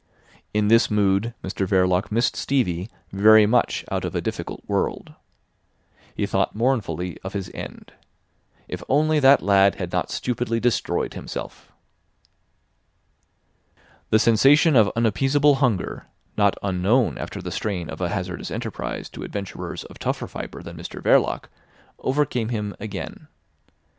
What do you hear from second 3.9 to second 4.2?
out of a